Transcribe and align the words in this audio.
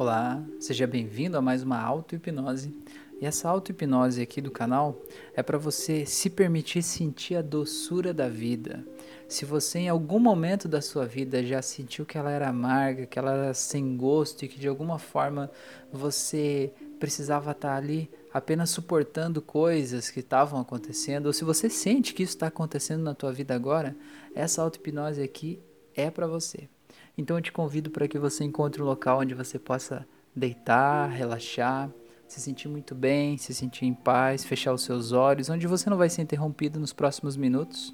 Olá, 0.00 0.42
seja 0.58 0.86
bem-vindo 0.86 1.36
a 1.36 1.42
mais 1.42 1.62
uma 1.62 1.78
auto-hipnose. 1.78 2.74
E 3.20 3.26
essa 3.26 3.50
auto-hipnose 3.50 4.22
aqui 4.22 4.40
do 4.40 4.50
canal 4.50 4.98
é 5.34 5.42
para 5.42 5.58
você 5.58 6.06
se 6.06 6.30
permitir 6.30 6.82
sentir 6.82 7.36
a 7.36 7.42
doçura 7.42 8.14
da 8.14 8.26
vida. 8.26 8.82
Se 9.28 9.44
você 9.44 9.80
em 9.80 9.90
algum 9.90 10.18
momento 10.18 10.66
da 10.66 10.80
sua 10.80 11.04
vida 11.04 11.44
já 11.44 11.60
sentiu 11.60 12.06
que 12.06 12.16
ela 12.16 12.30
era 12.30 12.48
amarga, 12.48 13.04
que 13.04 13.18
ela 13.18 13.34
era 13.34 13.52
sem 13.52 13.94
gosto 13.94 14.42
e 14.42 14.48
que 14.48 14.58
de 14.58 14.66
alguma 14.66 14.98
forma 14.98 15.50
você 15.92 16.72
precisava 16.98 17.50
estar 17.50 17.76
ali 17.76 18.10
apenas 18.32 18.70
suportando 18.70 19.42
coisas 19.42 20.08
que 20.08 20.20
estavam 20.20 20.58
acontecendo, 20.58 21.26
ou 21.26 21.34
se 21.34 21.44
você 21.44 21.68
sente 21.68 22.14
que 22.14 22.22
isso 22.22 22.36
está 22.36 22.46
acontecendo 22.46 23.02
na 23.02 23.14
tua 23.14 23.34
vida 23.34 23.54
agora, 23.54 23.94
essa 24.34 24.62
auto-hipnose 24.62 25.22
aqui 25.22 25.60
é 25.94 26.10
para 26.10 26.26
você. 26.26 26.70
Então 27.16 27.36
eu 27.36 27.42
te 27.42 27.52
convido 27.52 27.90
para 27.90 28.08
que 28.08 28.18
você 28.18 28.44
encontre 28.44 28.82
um 28.82 28.86
local 28.86 29.20
onde 29.20 29.34
você 29.34 29.58
possa 29.58 30.06
deitar, 30.34 31.08
relaxar, 31.10 31.90
se 32.26 32.40
sentir 32.40 32.68
muito 32.68 32.94
bem, 32.94 33.36
se 33.36 33.52
sentir 33.52 33.86
em 33.86 33.94
paz, 33.94 34.44
fechar 34.44 34.72
os 34.72 34.82
seus 34.82 35.12
olhos, 35.12 35.50
onde 35.50 35.66
você 35.66 35.90
não 35.90 35.96
vai 35.96 36.08
ser 36.08 36.22
interrompido 36.22 36.78
nos 36.78 36.92
próximos 36.92 37.36
minutos. 37.36 37.92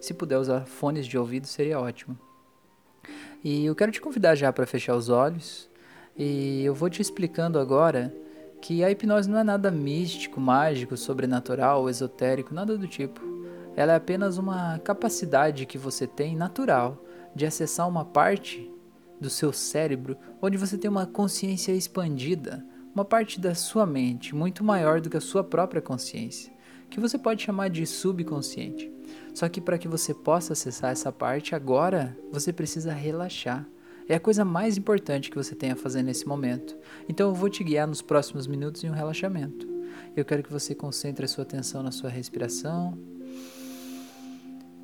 Se 0.00 0.12
puder 0.12 0.38
usar 0.38 0.66
fones 0.66 1.06
de 1.06 1.16
ouvido, 1.16 1.46
seria 1.46 1.80
ótimo. 1.80 2.18
E 3.42 3.64
eu 3.64 3.74
quero 3.74 3.90
te 3.90 4.00
convidar 4.00 4.34
já 4.34 4.52
para 4.52 4.66
fechar 4.66 4.94
os 4.94 5.08
olhos 5.08 5.68
e 6.16 6.64
eu 6.64 6.74
vou 6.74 6.90
te 6.90 7.00
explicando 7.00 7.58
agora 7.58 8.12
que 8.60 8.82
a 8.82 8.90
hipnose 8.90 9.30
não 9.30 9.38
é 9.38 9.44
nada 9.44 9.70
místico, 9.70 10.40
mágico, 10.40 10.96
sobrenatural, 10.96 11.88
esotérico, 11.88 12.52
nada 12.52 12.76
do 12.76 12.86
tipo. 12.86 13.20
Ela 13.76 13.92
é 13.92 13.96
apenas 13.96 14.36
uma 14.36 14.78
capacidade 14.80 15.64
que 15.64 15.78
você 15.78 16.06
tem 16.06 16.36
natural 16.36 17.02
de 17.34 17.46
acessar 17.46 17.88
uma 17.88 18.04
parte 18.04 18.70
do 19.20 19.28
seu 19.28 19.52
cérebro 19.52 20.16
onde 20.40 20.56
você 20.56 20.78
tem 20.78 20.90
uma 20.90 21.06
consciência 21.06 21.72
expandida, 21.72 22.64
uma 22.94 23.04
parte 23.04 23.40
da 23.40 23.54
sua 23.54 23.86
mente 23.86 24.34
muito 24.34 24.64
maior 24.64 25.00
do 25.00 25.10
que 25.10 25.16
a 25.16 25.20
sua 25.20 25.44
própria 25.44 25.82
consciência, 25.82 26.52
que 26.90 27.00
você 27.00 27.18
pode 27.18 27.42
chamar 27.42 27.68
de 27.68 27.86
subconsciente. 27.86 28.92
Só 29.34 29.48
que 29.48 29.60
para 29.60 29.78
que 29.78 29.88
você 29.88 30.12
possa 30.12 30.52
acessar 30.52 30.90
essa 30.90 31.12
parte 31.12 31.54
agora, 31.54 32.16
você 32.30 32.52
precisa 32.52 32.92
relaxar. 32.92 33.66
É 34.08 34.14
a 34.14 34.20
coisa 34.20 34.44
mais 34.44 34.76
importante 34.78 35.30
que 35.30 35.36
você 35.36 35.54
tem 35.54 35.70
a 35.70 35.76
fazer 35.76 36.02
nesse 36.02 36.26
momento. 36.26 36.76
Então 37.08 37.28
eu 37.28 37.34
vou 37.34 37.48
te 37.48 37.62
guiar 37.62 37.86
nos 37.86 38.00
próximos 38.00 38.46
minutos 38.46 38.82
em 38.82 38.90
um 38.90 38.94
relaxamento. 38.94 39.68
Eu 40.16 40.24
quero 40.24 40.42
que 40.42 40.52
você 40.52 40.74
concentre 40.74 41.24
a 41.24 41.28
sua 41.28 41.42
atenção 41.42 41.82
na 41.82 41.92
sua 41.92 42.10
respiração, 42.10 42.98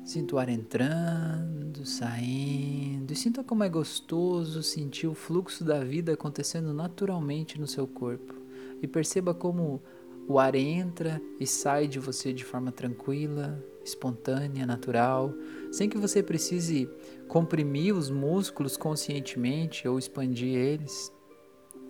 Sinta 0.05 0.35
o 0.35 0.37
ar 0.37 0.49
entrando, 0.49 1.83
saindo, 1.83 3.11
e 3.11 3.15
sinta 3.15 3.43
como 3.43 3.63
é 3.63 3.69
gostoso 3.69 4.61
sentir 4.61 5.07
o 5.07 5.15
fluxo 5.15 5.63
da 5.63 5.83
vida 5.83 6.13
acontecendo 6.13 6.71
naturalmente 6.71 7.59
no 7.59 7.65
seu 7.65 7.87
corpo. 7.87 8.35
E 8.83 8.87
perceba 8.87 9.33
como 9.33 9.81
o 10.27 10.37
ar 10.37 10.53
entra 10.53 11.19
e 11.39 11.47
sai 11.47 11.87
de 11.87 11.97
você 11.97 12.31
de 12.31 12.45
forma 12.45 12.71
tranquila, 12.71 13.59
espontânea, 13.83 14.63
natural, 14.63 15.33
sem 15.71 15.89
que 15.89 15.97
você 15.97 16.21
precise 16.21 16.87
comprimir 17.27 17.95
os 17.95 18.11
músculos 18.11 18.77
conscientemente 18.77 19.87
ou 19.87 19.97
expandir 19.97 20.55
eles. 20.55 21.11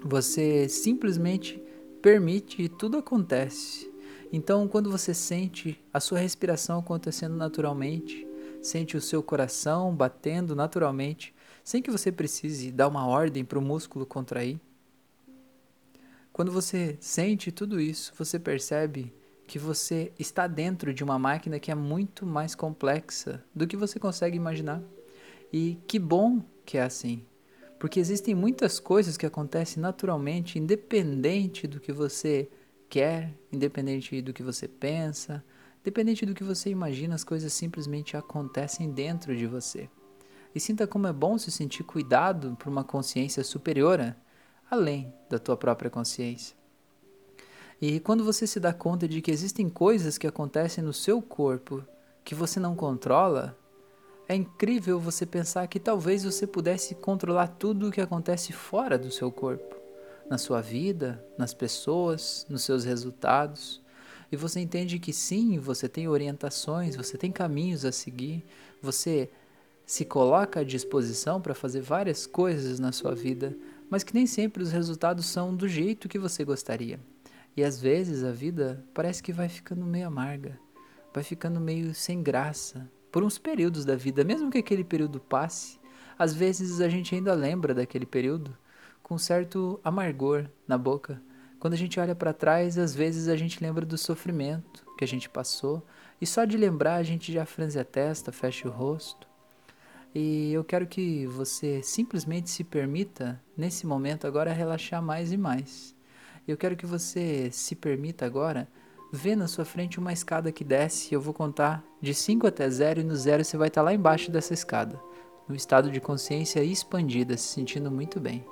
Você 0.02 0.70
simplesmente 0.70 1.62
permite 2.02 2.62
e 2.62 2.70
tudo 2.70 2.98
acontece 2.98 3.94
então, 4.32 4.68
quando 4.68 4.92
você 4.92 5.14
sente 5.14 5.80
a 5.94 6.00
sua 6.00 6.20
respiração 6.20 6.80
acontecendo 6.80 7.36
naturalmente, 7.36 8.28
sente 8.62 8.98
o 8.98 9.02
seu 9.02 9.22
coração 9.22 9.96
batendo 9.96 10.56
naturalmente, 10.56 11.34
sem 11.64 11.82
que 11.82 11.92
você 11.92 12.12
precise 12.12 12.72
dar 12.72 12.88
uma 12.88 13.08
ordem 13.08 13.44
para 13.46 13.60
o 13.60 13.62
músculo 13.62 14.06
contrair. 14.06 14.60
Quando 16.34 16.52
você 16.52 16.98
sente 17.00 17.52
tudo 17.52 17.80
isso, 17.80 18.14
você 18.18 18.38
percebe 18.38 19.14
que 19.48 19.60
você 19.60 20.12
está 20.18 20.48
dentro 20.48 20.94
de 20.94 21.04
uma 21.04 21.18
máquina 21.18 21.60
que 21.60 21.72
é 21.72 21.76
muito 21.76 22.26
mais 22.26 22.56
complexa 22.56 23.44
do 23.54 23.68
que 23.68 23.78
você 23.78 24.00
consegue 24.00 24.36
imaginar. 24.36 24.82
E 25.54 25.78
que 25.88 26.00
bom 26.00 26.42
que 26.66 26.78
é 26.78 26.82
assim, 26.82 27.24
porque 27.80 28.00
existem 28.00 28.34
muitas 28.34 28.80
coisas 28.80 29.16
que 29.16 29.26
acontecem 29.26 29.82
naturalmente, 29.82 30.58
independente 30.58 31.68
do 31.68 31.80
que 31.80 31.94
você 31.94 32.50
quer, 32.90 33.34
independente 33.52 34.22
do 34.22 34.34
que 34.34 34.44
você 34.44 34.68
pensa, 34.68 35.44
independente 35.82 36.26
do 36.26 36.34
que 36.34 36.44
você 36.44 36.70
imagina, 36.70 37.16
as 37.16 37.24
coisas 37.24 37.54
simplesmente 37.54 38.16
acontecem 38.18 38.92
dentro 38.92 39.36
de 39.36 39.46
você. 39.46 39.90
E 40.54 40.60
sinta 40.60 40.88
como 40.88 41.08
é 41.08 41.14
bom 41.14 41.38
se 41.38 41.52
sentir 41.52 41.84
cuidado 41.84 42.56
por 42.58 42.70
uma 42.70 42.84
consciência 42.84 43.44
superior, 43.44 44.16
além 44.70 45.14
da 45.30 45.38
tua 45.38 45.58
própria 45.58 45.90
consciência. 45.90 46.56
E 47.82 48.00
quando 48.00 48.24
você 48.24 48.48
se 48.48 48.60
dá 48.60 48.74
conta 48.74 49.08
de 49.08 49.22
que 49.22 49.32
existem 49.32 49.70
coisas 49.70 50.18
que 50.18 50.26
acontecem 50.26 50.84
no 50.84 50.94
seu 50.94 51.22
corpo 51.22 51.84
que 52.24 52.34
você 52.34 52.60
não 52.60 52.76
controla, 52.76 53.58
é 54.28 54.34
incrível 54.34 55.00
você 55.00 55.26
pensar 55.26 55.68
que 55.68 55.80
talvez 55.80 56.24
você 56.24 56.48
pudesse 56.48 56.96
controlar 56.96 57.48
tudo 57.48 57.90
o 57.90 57.92
que 57.92 58.02
acontece 58.02 58.54
fora 58.54 58.98
do 58.98 59.12
seu 59.12 59.32
corpo 59.32 59.85
na 60.30 60.38
sua 60.38 60.62
vida, 60.62 61.24
nas 61.38 61.54
pessoas, 61.54 62.46
nos 62.50 62.64
seus 62.64 62.84
resultados. 62.84 63.82
E 64.32 64.36
você 64.36 64.60
entende 64.60 65.00
que 65.00 65.14
sim, 65.14 65.60
você 65.60 65.88
tem 65.88 66.08
orientações, 66.08 66.96
você 66.96 67.18
tem 67.18 67.32
caminhos 67.32 67.86
a 67.86 67.92
seguir, 67.92 68.46
você 68.82 69.30
se 69.86 70.04
coloca 70.04 70.62
à 70.62 70.64
disposição 70.64 71.40
para 71.40 71.54
fazer 71.54 71.82
várias 71.82 72.26
coisas 72.26 72.80
na 72.80 72.92
sua 72.92 73.14
vida, 73.14 73.56
mas 73.90 74.04
que 74.04 74.14
nem 74.14 74.26
sempre 74.26 74.64
os 74.64 74.72
resultados 74.72 75.28
são 75.28 75.56
do 75.56 75.68
jeito 75.68 76.10
que 76.10 76.18
você 76.18 76.44
gostaria. 76.44 77.00
E 77.56 77.64
às 77.64 77.80
vezes 77.80 78.24
a 78.24 78.32
vida 78.32 78.84
parece 78.94 79.22
que 79.22 79.32
vai 79.32 79.48
ficando 79.48 79.86
meio 79.86 80.08
amarga, 80.08 80.60
vai 81.14 81.24
ficando 81.24 81.60
meio 81.62 81.94
sem 81.94 82.22
graça, 82.22 82.90
por 83.12 83.24
uns 83.24 83.38
períodos 83.38 83.86
da 83.86 83.96
vida, 83.96 84.24
mesmo 84.24 84.52
que 84.52 84.58
aquele 84.58 84.84
período 84.84 85.22
passe, 85.22 85.80
às 86.18 86.34
vezes 86.34 86.82
a 86.82 86.90
gente 86.90 87.16
ainda 87.16 87.34
lembra 87.34 87.74
daquele 87.74 88.06
período, 88.06 88.58
com 89.06 89.20
certo 89.20 89.80
amargor 89.84 90.48
na 90.68 90.80
boca. 90.80 91.22
Quando 91.60 91.76
a 91.76 91.78
gente 91.78 92.00
olha 92.00 92.16
para 92.16 92.34
trás, 92.34 92.76
às 92.76 92.96
vezes 92.96 93.28
a 93.28 93.36
gente 93.36 93.64
lembra 93.64 93.86
do 93.86 94.00
sofrimento 94.00 94.84
que 94.98 95.04
a 95.04 95.08
gente 95.08 95.30
passou, 95.30 95.86
e 96.20 96.26
só 96.26 96.44
de 96.44 96.58
lembrar 96.58 96.96
a 96.96 97.04
gente 97.04 97.32
já 97.32 97.46
franze 97.46 97.78
a 97.78 97.86
testa, 97.86 98.32
fecha 98.32 98.68
o 98.68 98.72
rosto. 98.72 99.28
E 100.14 100.52
eu 100.52 100.64
quero 100.64 100.88
que 100.88 101.28
você 101.28 101.84
simplesmente 101.84 102.50
se 102.50 102.64
permita, 102.64 103.40
nesse 103.56 103.86
momento 103.86 104.26
agora, 104.26 104.52
relaxar 104.52 105.04
mais 105.04 105.32
e 105.32 105.38
mais. 105.38 105.96
Eu 106.48 106.58
quero 106.58 106.76
que 106.76 106.88
você 106.88 107.52
se 107.52 107.76
permita 107.76 108.26
agora 108.26 108.68
ver 109.14 109.36
na 109.36 109.48
sua 109.48 109.66
frente 109.66 110.00
uma 110.00 110.14
escada 110.14 110.52
que 110.52 110.64
desce. 110.64 111.14
Eu 111.14 111.22
vou 111.22 111.34
contar 111.34 111.84
de 112.02 112.12
5 112.12 112.48
até 112.48 112.68
0 112.68 113.02
e 113.02 113.04
no 113.04 113.16
0 113.16 113.44
você 113.44 113.56
vai 113.56 113.68
estar 113.68 113.84
lá 113.84 113.94
embaixo 113.94 114.32
dessa 114.32 114.56
escada, 114.56 115.00
no 115.48 115.56
estado 115.56 115.92
de 115.92 116.02
consciência 116.02 116.64
expandida, 116.64 117.38
se 117.38 117.50
sentindo 117.50 117.92
muito 117.92 118.20
bem. 118.20 118.44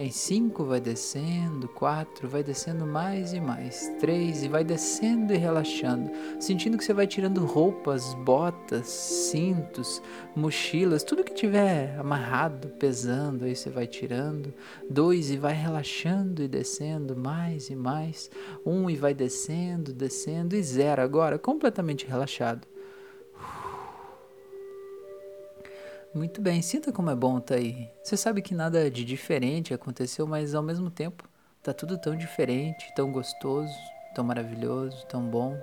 Em 0.00 0.12
cinco 0.12 0.62
vai 0.62 0.80
descendo, 0.80 1.66
quatro 1.66 2.28
vai 2.28 2.44
descendo 2.44 2.86
mais 2.86 3.32
e 3.32 3.40
mais, 3.40 3.90
três 3.98 4.44
e 4.44 4.48
vai 4.48 4.62
descendo 4.62 5.34
e 5.34 5.36
relaxando, 5.36 6.08
sentindo 6.38 6.78
que 6.78 6.84
você 6.84 6.94
vai 6.94 7.04
tirando 7.04 7.44
roupas, 7.44 8.14
botas, 8.14 8.86
cintos, 8.86 10.00
mochilas, 10.36 11.02
tudo 11.02 11.24
que 11.24 11.34
tiver 11.34 11.98
amarrado, 11.98 12.68
pesando, 12.78 13.44
aí 13.44 13.56
você 13.56 13.70
vai 13.70 13.88
tirando. 13.88 14.54
Dois 14.88 15.32
e 15.32 15.36
vai 15.36 15.52
relaxando 15.52 16.44
e 16.44 16.46
descendo 16.46 17.16
mais 17.16 17.68
e 17.68 17.74
mais. 17.74 18.30
Um 18.64 18.88
e 18.88 18.94
vai 18.94 19.12
descendo, 19.12 19.92
descendo 19.92 20.54
e 20.54 20.62
zero 20.62 21.02
agora, 21.02 21.40
completamente 21.40 22.06
relaxado. 22.06 22.68
Muito 26.14 26.40
bem, 26.40 26.62
sinta 26.62 26.90
como 26.90 27.10
é 27.10 27.14
bom 27.14 27.38
tá 27.38 27.56
aí. 27.56 27.86
Você 28.02 28.16
sabe 28.16 28.40
que 28.40 28.54
nada 28.54 28.90
de 28.90 29.04
diferente 29.04 29.74
aconteceu, 29.74 30.26
mas 30.26 30.54
ao 30.54 30.62
mesmo 30.62 30.90
tempo 30.90 31.28
tá 31.62 31.74
tudo 31.74 31.98
tão 31.98 32.16
diferente, 32.16 32.90
tão 32.96 33.12
gostoso, 33.12 33.74
tão 34.14 34.24
maravilhoso, 34.24 35.04
tão 35.06 35.22
bom. 35.22 35.54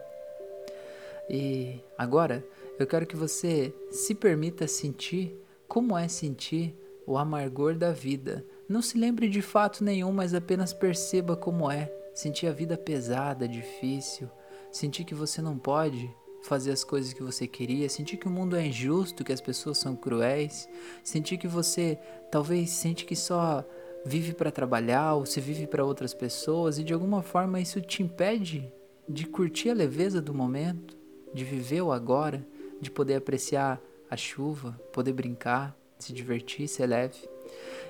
E 1.28 1.81
agora 1.98 2.46
eu 2.78 2.86
quero 2.86 3.08
que 3.08 3.16
você 3.16 3.74
se 3.90 4.14
permita 4.14 4.68
sentir 4.68 5.36
como 5.68 5.98
é 5.98 6.08
sentir 6.08 6.75
o 7.08 7.18
amargor 7.18 7.75
da 7.75 7.92
vida. 7.92 8.46
Não 8.70 8.84
se 8.84 9.00
lembre 9.00 9.28
de 9.28 9.42
fato 9.42 9.84
nenhum, 9.84 10.12
mas 10.12 10.36
apenas 10.36 10.72
perceba 10.72 11.36
como 11.36 11.72
é 11.72 11.92
sentir 12.14 12.46
a 12.46 12.52
vida 12.52 12.78
pesada, 12.78 13.48
difícil, 13.48 14.30
sentir 14.72 15.06
que 15.06 15.16
você 15.16 15.42
não 15.42 15.58
pode 15.58 16.08
fazer 16.46 16.72
as 16.72 16.84
coisas 16.84 17.12
que 17.12 17.24
você 17.24 17.48
queria, 17.48 17.90
sentir 17.90 18.18
que 18.18 18.28
o 18.28 18.32
mundo 18.32 18.56
é 18.56 18.66
injusto, 18.66 19.24
que 19.24 19.34
as 19.34 19.42
pessoas 19.42 19.78
são 19.78 19.96
cruéis, 19.96 20.70
sentir 21.04 21.38
que 21.38 21.48
você 21.48 22.00
talvez 22.32 22.70
sente 22.70 23.06
que 23.06 23.16
só 23.16 23.66
vive 24.06 24.34
para 24.34 24.52
trabalhar 24.52 25.16
ou 25.16 25.26
se 25.26 25.42
vive 25.42 25.66
para 25.66 25.84
outras 25.84 26.14
pessoas 26.14 26.78
e 26.78 26.84
de 26.84 26.94
alguma 26.94 27.24
forma 27.24 27.60
isso 27.60 27.82
te 27.82 28.04
impede 28.04 28.72
de 29.10 29.26
curtir 29.26 29.72
a 29.72 29.74
leveza 29.74 30.22
do 30.22 30.34
momento, 30.34 30.96
de 31.34 31.44
viver 31.44 31.82
o 31.82 31.92
agora, 31.92 32.46
de 32.80 32.92
poder 32.92 33.16
apreciar 33.16 33.82
a 34.10 34.16
chuva, 34.16 34.80
poder 34.94 35.14
brincar, 35.14 35.76
se 35.98 36.14
divertir, 36.14 36.68
ser 36.68 36.88
leve. 36.88 37.28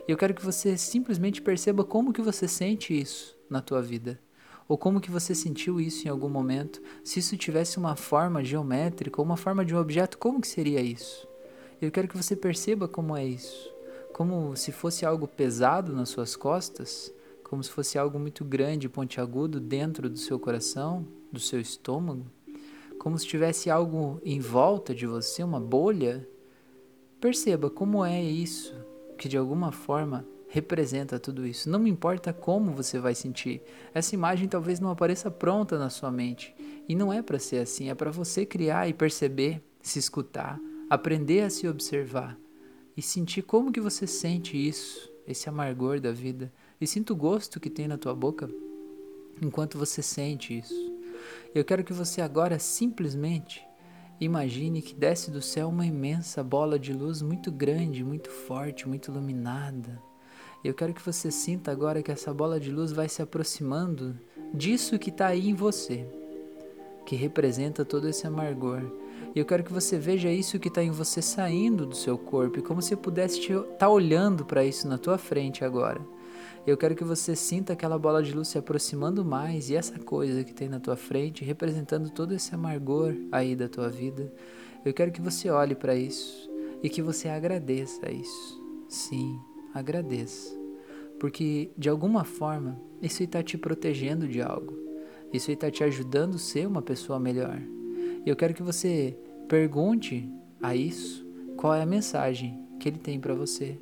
E 0.07 0.11
eu 0.11 0.17
quero 0.17 0.33
que 0.33 0.45
você 0.45 0.77
simplesmente 0.77 1.41
perceba 1.41 1.83
como 1.83 2.13
que 2.13 2.21
você 2.21 2.47
sente 2.47 2.97
isso 2.97 3.37
na 3.49 3.61
tua 3.61 3.81
vida. 3.81 4.19
Ou 4.67 4.77
como 4.77 4.99
que 4.99 5.11
você 5.11 5.35
sentiu 5.35 5.79
isso 5.79 6.07
em 6.07 6.09
algum 6.09 6.29
momento? 6.29 6.81
Se 7.03 7.19
isso 7.19 7.37
tivesse 7.37 7.77
uma 7.77 7.95
forma 7.95 8.43
geométrica 8.43 9.21
ou 9.21 9.25
uma 9.25 9.37
forma 9.37 9.63
de 9.63 9.75
um 9.75 9.79
objeto, 9.79 10.17
como 10.17 10.41
que 10.41 10.47
seria 10.47 10.81
isso? 10.81 11.27
Eu 11.81 11.91
quero 11.91 12.07
que 12.07 12.17
você 12.17 12.35
perceba 12.35 12.87
como 12.87 13.15
é 13.15 13.25
isso. 13.25 13.71
Como 14.11 14.55
se 14.55 14.71
fosse 14.71 15.05
algo 15.05 15.27
pesado 15.27 15.93
nas 15.93 16.09
suas 16.09 16.35
costas, 16.35 17.13
como 17.43 17.63
se 17.63 17.69
fosse 17.69 17.97
algo 17.97 18.17
muito 18.17 18.43
grande, 18.43 18.89
pontiagudo 18.89 19.59
dentro 19.59 20.09
do 20.09 20.17
seu 20.17 20.39
coração, 20.39 21.05
do 21.31 21.39
seu 21.39 21.59
estômago, 21.59 22.25
como 22.97 23.19
se 23.19 23.27
tivesse 23.27 23.69
algo 23.69 24.19
em 24.25 24.39
volta 24.39 24.95
de 24.95 25.05
você, 25.05 25.43
uma 25.43 25.59
bolha. 25.59 26.27
Perceba 27.19 27.69
como 27.69 28.03
é 28.03 28.23
isso 28.23 28.73
que 29.17 29.29
de 29.29 29.37
alguma 29.37 29.71
forma 29.71 30.27
representa 30.55 31.19
tudo 31.19 31.45
isso. 31.45 31.69
Não 31.69 31.77
me 31.77 31.89
importa 31.89 32.31
como 32.31 32.71
você 32.71 32.97
vai 32.97 33.13
sentir. 33.13 33.61
Essa 33.93 34.15
imagem 34.15 34.47
talvez 34.47 34.79
não 34.79 34.89
apareça 34.89 35.29
pronta 35.29 35.77
na 35.77 35.89
sua 35.89 36.09
mente. 36.09 36.55
E 36.87 36.95
não 36.95 37.11
é 37.11 37.21
para 37.21 37.37
ser 37.37 37.57
assim, 37.57 37.89
é 37.89 37.93
para 37.93 38.09
você 38.09 38.45
criar 38.45 38.87
e 38.87 38.93
perceber, 38.93 39.61
se 39.81 39.99
escutar, 39.99 40.57
aprender 40.89 41.41
a 41.41 41.49
se 41.49 41.67
observar 41.67 42.37
e 42.95 43.01
sentir 43.01 43.41
como 43.41 43.69
que 43.69 43.81
você 43.81 44.07
sente 44.07 44.55
isso, 44.55 45.11
esse 45.27 45.49
amargor 45.49 45.99
da 45.99 46.13
vida. 46.13 46.53
E 46.79 46.87
sinta 46.87 47.11
o 47.11 47.17
gosto 47.17 47.59
que 47.59 47.69
tem 47.69 47.85
na 47.85 47.97
tua 47.97 48.15
boca 48.15 48.49
enquanto 49.41 49.77
você 49.77 50.01
sente 50.01 50.57
isso. 50.57 50.95
Eu 51.53 51.65
quero 51.65 51.83
que 51.83 51.91
você 51.91 52.21
agora 52.21 52.57
simplesmente 52.59 53.61
imagine 54.21 54.81
que 54.81 54.95
desce 54.95 55.29
do 55.29 55.41
céu 55.41 55.67
uma 55.67 55.85
imensa 55.85 56.41
bola 56.41 56.79
de 56.79 56.93
luz 56.93 57.21
muito 57.21 57.51
grande, 57.51 58.05
muito 58.05 58.29
forte, 58.29 58.87
muito 58.87 59.11
iluminada 59.11 60.01
eu 60.67 60.73
quero 60.73 60.93
que 60.93 61.01
você 61.01 61.29
sinta 61.29 61.71
agora 61.71 62.01
que 62.01 62.11
essa 62.11 62.33
bola 62.33 62.59
de 62.59 62.71
luz 62.71 62.91
vai 62.91 63.07
se 63.07 63.21
aproximando 63.21 64.15
disso 64.53 64.97
que 64.97 65.09
está 65.09 65.27
aí 65.27 65.49
em 65.49 65.53
você, 65.53 66.05
que 67.05 67.15
representa 67.15 67.85
todo 67.85 68.07
esse 68.07 68.25
amargor. 68.25 68.81
E 69.35 69.39
eu 69.39 69.45
quero 69.45 69.63
que 69.63 69.73
você 69.73 69.97
veja 69.97 70.31
isso 70.31 70.59
que 70.59 70.69
está 70.69 70.81
em 70.81 70.91
você 70.91 71.21
saindo 71.21 71.85
do 71.85 71.95
seu 71.95 72.17
corpo, 72.17 72.59
e 72.59 72.61
como 72.61 72.81
se 72.81 72.95
pudesse 72.95 73.39
estar 73.39 73.63
tá 73.77 73.89
olhando 73.89 74.45
para 74.45 74.63
isso 74.63 74.87
na 74.87 74.97
tua 74.97 75.17
frente 75.17 75.63
agora. 75.63 76.01
Eu 76.65 76.77
quero 76.77 76.95
que 76.95 77.03
você 77.03 77.35
sinta 77.35 77.73
aquela 77.73 77.99
bola 77.99 78.23
de 78.23 78.33
luz 78.33 78.47
se 78.47 78.57
aproximando 78.57 79.23
mais 79.23 79.69
e 79.69 79.75
essa 79.75 79.99
coisa 79.99 80.43
que 80.43 80.53
tem 80.53 80.67
na 80.67 80.79
tua 80.79 80.95
frente, 80.95 81.45
representando 81.45 82.09
todo 82.09 82.33
esse 82.33 82.55
amargor 82.55 83.13
aí 83.31 83.55
da 83.55 83.69
tua 83.69 83.89
vida. 83.89 84.33
Eu 84.83 84.93
quero 84.93 85.11
que 85.11 85.21
você 85.21 85.49
olhe 85.49 85.75
para 85.75 85.95
isso 85.95 86.49
e 86.81 86.89
que 86.89 87.03
você 87.03 87.29
agradeça 87.29 88.09
isso. 88.11 88.59
Sim, 88.89 89.39
agradeça. 89.75 90.57
Porque 91.19 91.69
de 91.77 91.89
alguma 91.89 92.23
forma 92.23 92.79
isso 93.01 93.21
está 93.21 93.43
te 93.43 93.57
protegendo 93.57 94.27
de 94.27 94.41
algo. 94.41 94.73
Isso 95.31 95.51
está 95.51 95.69
te 95.69 95.83
ajudando 95.83 96.35
a 96.35 96.39
ser 96.39 96.67
uma 96.67 96.81
pessoa 96.81 97.19
melhor. 97.19 97.61
E 98.25 98.29
eu 98.29 98.35
quero 98.35 98.53
que 98.53 98.63
você 98.63 99.17
pergunte 99.47 100.27
a 100.61 100.75
isso 100.75 101.25
qual 101.57 101.75
é 101.75 101.81
a 101.81 101.85
mensagem 101.85 102.65
que 102.79 102.89
ele 102.89 102.97
tem 102.97 103.19
para 103.19 103.35
você. 103.35 103.77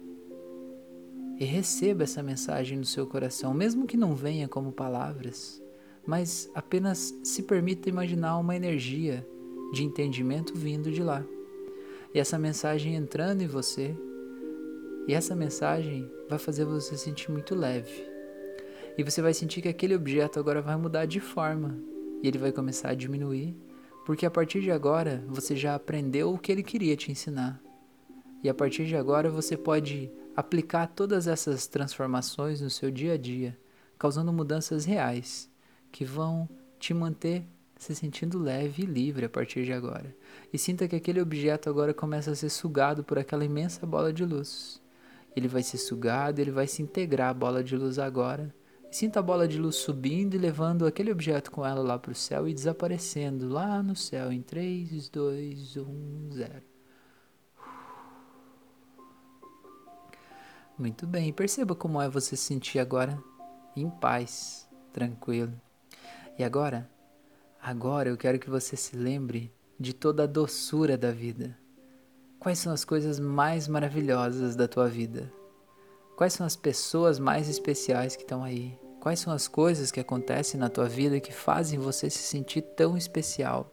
E 1.39 1.45
receba 1.45 2.03
essa 2.03 2.21
mensagem 2.21 2.77
no 2.77 2.85
seu 2.85 3.07
coração, 3.07 3.53
mesmo 3.53 3.87
que 3.87 3.97
não 3.97 4.15
venha 4.15 4.47
como 4.47 4.71
palavras, 4.71 5.61
mas 6.05 6.49
apenas 6.53 7.13
se 7.23 7.43
permita 7.43 7.89
imaginar 7.89 8.37
uma 8.37 8.55
energia 8.55 9.27
de 9.73 9.83
entendimento 9.83 10.53
vindo 10.55 10.91
de 10.91 11.01
lá. 11.01 11.25
E 12.13 12.19
essa 12.19 12.37
mensagem 12.37 12.95
entrando 12.95 13.41
em 13.41 13.47
você 13.47 13.95
e 15.07 15.13
essa 15.13 15.35
mensagem 15.35 16.09
vai 16.29 16.39
fazer 16.39 16.63
você 16.63 16.97
sentir 16.97 17.29
muito 17.29 17.53
leve. 17.53 18.07
E 18.97 19.03
você 19.03 19.21
vai 19.21 19.33
sentir 19.33 19.61
que 19.61 19.67
aquele 19.67 19.95
objeto 19.95 20.39
agora 20.39 20.61
vai 20.61 20.77
mudar 20.77 21.05
de 21.05 21.19
forma 21.19 21.77
e 22.21 22.27
ele 22.27 22.37
vai 22.37 22.51
começar 22.51 22.89
a 22.89 22.95
diminuir, 22.95 23.55
porque 24.05 24.25
a 24.25 24.31
partir 24.31 24.61
de 24.61 24.71
agora 24.71 25.23
você 25.27 25.55
já 25.55 25.75
aprendeu 25.75 26.33
o 26.33 26.37
que 26.37 26.51
ele 26.51 26.63
queria 26.63 26.95
te 26.95 27.11
ensinar. 27.11 27.61
E 28.41 28.49
a 28.49 28.53
partir 28.53 28.85
de 28.85 28.95
agora 28.95 29.29
você 29.29 29.57
pode 29.57 30.09
aplicar 30.35 30.87
todas 30.87 31.27
essas 31.27 31.67
transformações 31.67 32.61
no 32.61 32.69
seu 32.69 32.89
dia 32.89 33.13
a 33.13 33.17
dia, 33.17 33.57
causando 33.97 34.31
mudanças 34.31 34.85
reais 34.85 35.49
que 35.91 36.05
vão 36.05 36.47
te 36.79 36.93
manter 36.93 37.45
se 37.77 37.93
sentindo 37.93 38.39
leve 38.39 38.83
e 38.83 38.85
livre 38.85 39.25
a 39.25 39.29
partir 39.29 39.65
de 39.65 39.73
agora. 39.73 40.15
E 40.53 40.57
sinta 40.57 40.87
que 40.87 40.95
aquele 40.95 41.21
objeto 41.21 41.69
agora 41.69 41.93
começa 41.93 42.31
a 42.31 42.35
ser 42.35 42.49
sugado 42.49 43.03
por 43.03 43.19
aquela 43.19 43.43
imensa 43.43 43.85
bola 43.85 44.13
de 44.13 44.23
luz 44.23 44.82
ele 45.35 45.47
vai 45.47 45.63
ser 45.63 45.77
sugado, 45.77 46.39
ele 46.39 46.51
vai 46.51 46.67
se 46.67 46.81
integrar 46.81 47.29
à 47.29 47.33
bola 47.33 47.63
de 47.63 47.75
luz 47.75 47.97
agora. 47.97 48.53
Sinta 48.91 49.19
a 49.19 49.23
bola 49.23 49.47
de 49.47 49.57
luz 49.57 49.75
subindo 49.77 50.35
e 50.35 50.37
levando 50.37 50.85
aquele 50.85 51.11
objeto 51.11 51.49
com 51.49 51.65
ela 51.65 51.81
lá 51.81 51.97
para 51.97 52.11
o 52.11 52.15
céu 52.15 52.47
e 52.47 52.53
desaparecendo 52.53 53.49
lá 53.49 53.81
no 53.81 53.95
céu 53.95 54.31
em 54.31 54.41
3, 54.41 55.09
2, 55.09 55.77
1, 55.77 56.29
0. 56.31 56.53
Muito 60.77 61.07
bem, 61.07 61.33
perceba 61.33 61.73
como 61.75 61.99
é 61.99 62.07
você 62.07 62.35
se 62.35 62.45
sentir 62.45 62.77
agora 62.77 63.21
em 63.75 63.89
paz, 63.89 64.69
tranquilo. 64.91 65.53
E 66.37 66.43
agora, 66.43 66.89
agora 67.59 68.09
eu 68.09 68.17
quero 68.17 68.37
que 68.37 68.49
você 68.49 68.75
se 68.75 68.95
lembre 68.95 69.51
de 69.79 69.93
toda 69.93 70.23
a 70.23 70.27
doçura 70.27 70.95
da 70.95 71.11
vida 71.11 71.62
Quais 72.43 72.59
são 72.59 72.73
as 72.73 72.83
coisas 72.83 73.21
mais 73.21 73.69
maravilhosas 73.69 74.53
da 74.53 74.67
tua 74.67 74.89
vida? 74.89 75.31
Quais 76.17 76.33
são 76.33 76.45
as 76.45 76.57
pessoas 76.57 77.17
mais 77.17 77.47
especiais 77.47 78.17
que 78.17 78.23
estão 78.23 78.43
aí? 78.43 78.77
Quais 78.99 79.21
são 79.21 79.31
as 79.31 79.47
coisas 79.47 79.93
que 79.93 79.99
acontecem 80.01 80.59
na 80.59 80.67
tua 80.67 80.89
vida 80.89 81.21
que 81.21 81.31
fazem 81.31 81.79
você 81.79 82.09
se 82.09 82.19
sentir 82.19 82.61
tão 82.61 82.97
especial? 82.97 83.71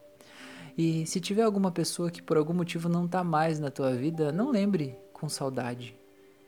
E 0.78 1.04
se 1.04 1.18
tiver 1.18 1.42
alguma 1.42 1.72
pessoa 1.72 2.12
que 2.12 2.22
por 2.22 2.36
algum 2.36 2.54
motivo 2.54 2.88
não 2.88 3.06
está 3.06 3.24
mais 3.24 3.58
na 3.58 3.72
tua 3.72 3.92
vida, 3.92 4.30
não 4.30 4.52
lembre 4.52 4.96
com 5.12 5.28
saudade. 5.28 5.98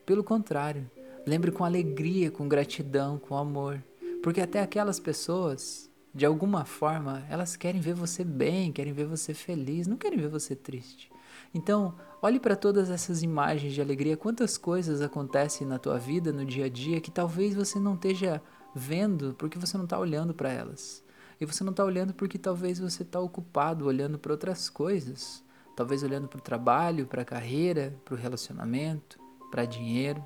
Pelo 0.06 0.22
contrário, 0.22 0.88
lembre 1.26 1.50
com 1.50 1.64
alegria, 1.64 2.30
com 2.30 2.46
gratidão, 2.46 3.18
com 3.18 3.36
amor. 3.36 3.82
Porque 4.22 4.40
até 4.40 4.60
aquelas 4.60 5.00
pessoas, 5.00 5.90
de 6.14 6.24
alguma 6.24 6.64
forma, 6.64 7.26
elas 7.28 7.56
querem 7.56 7.80
ver 7.80 7.94
você 7.94 8.22
bem, 8.22 8.70
querem 8.70 8.92
ver 8.92 9.06
você 9.06 9.34
feliz, 9.34 9.88
não 9.88 9.96
querem 9.96 10.20
ver 10.20 10.28
você 10.28 10.54
triste. 10.54 11.10
Então, 11.54 11.94
olhe 12.20 12.40
para 12.40 12.56
todas 12.56 12.90
essas 12.90 13.22
imagens 13.22 13.72
de 13.72 13.80
alegria, 13.80 14.16
quantas 14.16 14.56
coisas 14.56 15.00
acontecem 15.00 15.66
na 15.66 15.78
tua 15.78 15.98
vida, 15.98 16.32
no 16.32 16.44
dia 16.44 16.66
a 16.66 16.68
dia, 16.68 17.00
que 17.00 17.10
talvez 17.10 17.54
você 17.54 17.78
não 17.78 17.94
esteja 17.94 18.42
vendo 18.74 19.34
porque 19.38 19.58
você 19.58 19.76
não 19.76 19.84
está 19.84 19.98
olhando 19.98 20.32
para 20.32 20.50
elas. 20.50 21.04
E 21.40 21.44
você 21.44 21.64
não 21.64 21.70
está 21.72 21.84
olhando 21.84 22.14
porque 22.14 22.38
talvez 22.38 22.78
você 22.78 23.02
está 23.02 23.18
ocupado 23.18 23.86
olhando 23.86 24.18
para 24.18 24.32
outras 24.32 24.70
coisas. 24.70 25.42
Talvez 25.74 26.02
olhando 26.02 26.28
para 26.28 26.38
o 26.38 26.42
trabalho, 26.42 27.06
para 27.06 27.22
a 27.22 27.24
carreira, 27.24 27.98
para 28.04 28.14
o 28.14 28.16
relacionamento, 28.16 29.18
para 29.50 29.64
dinheiro. 29.64 30.24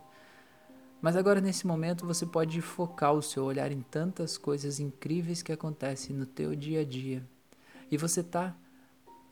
Mas 1.01 1.17
agora, 1.17 1.41
nesse 1.41 1.67
momento, 1.67 2.07
você 2.07 2.27
pode 2.27 2.61
focar 2.61 3.13
o 3.13 3.23
seu 3.23 3.45
olhar 3.45 3.71
em 3.71 3.81
tantas 3.81 4.37
coisas 4.37 4.81
incríveis 4.81 5.43
que 5.43 5.53
acontecem 5.53 6.17
no 6.17 6.27
teu 6.27 6.55
dia 6.55 6.81
a 6.81 6.85
dia. 6.85 7.27
E 7.91 7.97
você 7.97 8.21
está 8.21 8.57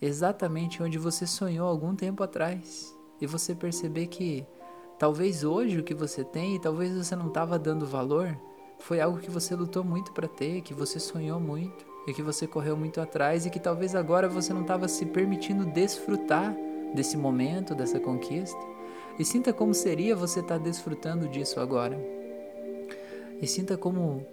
exatamente 0.05 0.83
onde 0.83 0.99
você 0.99 1.27
sonhou 1.27 1.67
algum 1.67 1.95
tempo 1.95 2.23
atrás. 2.23 2.95
E 3.21 3.27
você 3.27 3.55
perceber 3.55 4.07
que 4.09 4.47
talvez 4.99 5.45
hoje 5.45 5.79
o 5.79 5.85
que 5.85 5.95
você 5.95 6.23
tem 6.23 6.57
e 6.57 6.61
talvez 6.61 6.95
você 6.95 7.17
não 7.17 7.29
estava 7.29 7.59
dando 7.59 7.87
valor 7.87 8.37
foi 8.79 9.01
algo 9.01 9.19
que 9.19 9.31
você 9.31 9.55
lutou 9.55 9.83
muito 9.83 10.13
para 10.13 10.29
ter, 10.29 10.61
que 10.61 10.75
você 10.75 11.01
sonhou 11.01 11.41
muito 11.41 11.87
e 12.07 12.13
que 12.13 12.23
você 12.23 12.47
correu 12.47 12.77
muito 12.77 13.01
atrás 13.01 13.47
e 13.47 13.51
que 13.51 13.59
talvez 13.59 13.95
agora 13.95 14.29
você 14.29 14.53
não 14.53 14.63
estava 14.63 14.89
se 14.89 15.07
permitindo 15.07 15.65
desfrutar 15.65 16.55
desse 16.95 17.17
momento, 17.17 17.75
dessa 17.75 17.99
conquista. 17.99 18.61
E 19.19 19.25
sinta 19.25 19.53
como 19.53 19.73
seria 19.73 20.15
você 20.15 20.41
estar 20.41 20.59
tá 20.59 20.65
desfrutando 20.65 21.29
disso 21.29 21.61
agora. 21.61 21.99
E 23.41 23.47
sinta 23.47 23.77
como 23.77 24.27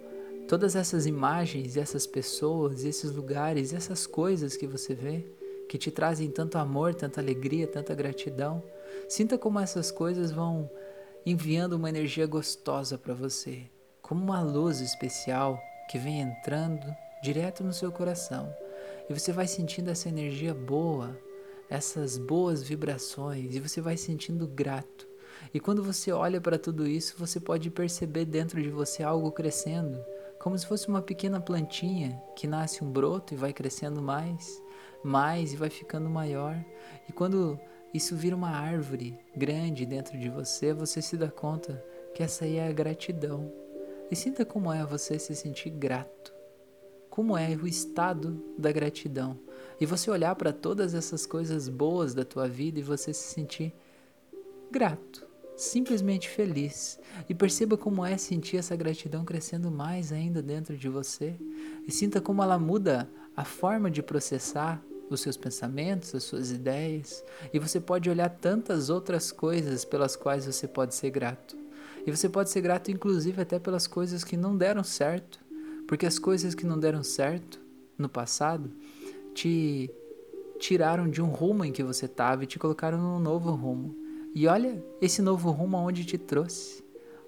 todas 0.46 0.76
essas 0.76 1.06
imagens, 1.06 1.76
essas 1.76 2.06
pessoas, 2.06 2.84
esses 2.84 3.10
lugares, 3.12 3.72
essas 3.72 4.06
coisas 4.06 4.56
que 4.56 4.66
você 4.66 4.94
vê 4.94 5.24
que 5.68 5.78
te 5.78 5.90
trazem 5.90 6.30
tanto 6.30 6.58
amor, 6.58 6.94
tanta 6.94 7.20
alegria, 7.20 7.66
tanta 7.66 7.94
gratidão. 7.94 8.62
Sinta 9.08 9.38
como 9.38 9.58
essas 9.58 9.90
coisas 9.90 10.30
vão 10.30 10.70
enviando 11.24 11.74
uma 11.74 11.88
energia 11.88 12.26
gostosa 12.26 12.98
para 12.98 13.14
você, 13.14 13.62
como 14.00 14.22
uma 14.22 14.42
luz 14.42 14.80
especial 14.80 15.60
que 15.90 15.98
vem 15.98 16.20
entrando 16.20 16.86
direto 17.22 17.62
no 17.62 17.72
seu 17.72 17.92
coração. 17.92 18.52
E 19.08 19.14
você 19.14 19.32
vai 19.32 19.46
sentindo 19.46 19.90
essa 19.90 20.08
energia 20.08 20.52
boa, 20.52 21.16
essas 21.70 22.18
boas 22.18 22.62
vibrações, 22.62 23.54
e 23.54 23.60
você 23.60 23.80
vai 23.80 23.96
sentindo 23.96 24.46
grato. 24.46 25.08
E 25.54 25.60
quando 25.60 25.82
você 25.82 26.12
olha 26.12 26.40
para 26.40 26.58
tudo 26.58 26.86
isso, 26.86 27.14
você 27.18 27.40
pode 27.40 27.70
perceber 27.70 28.24
dentro 28.24 28.62
de 28.62 28.70
você 28.70 29.02
algo 29.02 29.30
crescendo, 29.30 30.02
como 30.38 30.58
se 30.58 30.66
fosse 30.66 30.88
uma 30.88 31.00
pequena 31.00 31.40
plantinha 31.40 32.20
que 32.36 32.46
nasce 32.46 32.82
um 32.82 32.90
broto 32.90 33.32
e 33.32 33.36
vai 33.36 33.52
crescendo 33.52 34.02
mais 34.02 34.60
mais 35.04 35.52
e 35.52 35.56
vai 35.56 35.70
ficando 35.70 36.08
maior. 36.08 36.56
E 37.08 37.12
quando 37.12 37.58
isso 37.92 38.16
vira 38.16 38.34
uma 38.34 38.50
árvore 38.50 39.18
grande 39.36 39.84
dentro 39.84 40.18
de 40.18 40.28
você, 40.28 40.72
você 40.72 41.02
se 41.02 41.16
dá 41.16 41.30
conta 41.30 41.84
que 42.14 42.22
essa 42.22 42.44
aí 42.44 42.56
é 42.56 42.68
a 42.68 42.72
gratidão. 42.72 43.52
E 44.10 44.16
sinta 44.16 44.44
como 44.44 44.72
é 44.72 44.84
você 44.84 45.18
se 45.18 45.34
sentir 45.34 45.70
grato. 45.70 46.32
Como 47.10 47.36
é 47.36 47.50
o 47.54 47.66
estado 47.66 48.42
da 48.56 48.72
gratidão. 48.72 49.38
E 49.78 49.84
você 49.84 50.10
olhar 50.10 50.34
para 50.36 50.52
todas 50.52 50.94
essas 50.94 51.26
coisas 51.26 51.68
boas 51.68 52.14
da 52.14 52.24
tua 52.24 52.48
vida 52.48 52.78
e 52.78 52.82
você 52.82 53.12
se 53.12 53.34
sentir 53.34 53.74
grato, 54.70 55.26
simplesmente 55.54 56.28
feliz. 56.28 56.98
E 57.28 57.34
perceba 57.34 57.76
como 57.76 58.04
é 58.04 58.16
sentir 58.16 58.56
essa 58.56 58.74
gratidão 58.74 59.24
crescendo 59.24 59.70
mais 59.70 60.12
ainda 60.12 60.42
dentro 60.42 60.76
de 60.76 60.88
você. 60.88 61.34
E 61.86 61.92
sinta 61.92 62.20
como 62.20 62.42
ela 62.42 62.58
muda 62.58 63.10
a 63.36 63.44
forma 63.44 63.90
de 63.90 64.02
processar 64.02 64.82
os 65.14 65.20
seus 65.20 65.36
pensamentos, 65.36 66.14
as 66.14 66.22
suas 66.22 66.50
ideias, 66.50 67.24
e 67.52 67.58
você 67.58 67.80
pode 67.80 68.08
olhar 68.08 68.28
tantas 68.28 68.90
outras 68.90 69.32
coisas 69.32 69.84
pelas 69.84 70.16
quais 70.16 70.46
você 70.46 70.66
pode 70.66 70.94
ser 70.94 71.10
grato. 71.10 71.56
E 72.06 72.10
você 72.10 72.28
pode 72.28 72.50
ser 72.50 72.60
grato, 72.60 72.90
inclusive, 72.90 73.40
até 73.40 73.58
pelas 73.58 73.86
coisas 73.86 74.24
que 74.24 74.36
não 74.36 74.56
deram 74.56 74.82
certo, 74.82 75.38
porque 75.86 76.06
as 76.06 76.18
coisas 76.18 76.54
que 76.54 76.66
não 76.66 76.78
deram 76.78 77.02
certo 77.02 77.60
no 77.96 78.08
passado 78.08 78.70
te 79.34 79.90
tiraram 80.58 81.08
de 81.08 81.20
um 81.20 81.26
rumo 81.26 81.64
em 81.64 81.72
que 81.72 81.82
você 81.82 82.06
estava 82.06 82.44
e 82.44 82.46
te 82.46 82.58
colocaram 82.58 82.98
num 82.98 83.18
novo 83.18 83.50
rumo. 83.52 83.96
E 84.34 84.46
olha 84.46 84.82
esse 85.00 85.20
novo 85.20 85.50
rumo 85.50 85.76
aonde 85.76 86.04
te 86.04 86.16
trouxe. 86.16 86.84